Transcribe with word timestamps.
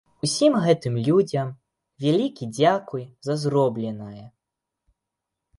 Усім 0.27 0.53
гэтым 0.63 0.95
людзям 1.07 1.51
вялікі 2.05 2.49
дзякуй 2.57 3.05
за 3.29 3.33
зробленае. 3.43 4.25